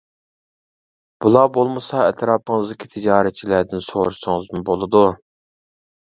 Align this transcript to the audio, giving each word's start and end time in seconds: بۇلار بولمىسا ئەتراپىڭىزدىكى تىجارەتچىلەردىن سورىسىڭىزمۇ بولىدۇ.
بۇلار 1.25 1.49
بولمىسا 1.57 1.99
ئەتراپىڭىزدىكى 2.05 2.91
تىجارەتچىلەردىن 2.95 3.85
سورىسىڭىزمۇ 3.91 4.65
بولىدۇ. 4.73 5.05